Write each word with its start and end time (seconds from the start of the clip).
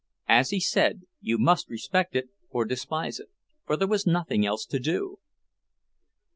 As 0.27 0.49
he 0.49 0.59
said, 0.59 1.03
you 1.19 1.37
must 1.37 1.69
respect 1.69 2.15
it 2.15 2.29
or 2.49 2.65
despise 2.65 3.19
it, 3.19 3.29
for 3.67 3.77
there 3.77 3.87
was 3.87 4.07
nothing 4.07 4.43
else 4.47 4.65
to 4.65 4.79
do. 4.79 5.19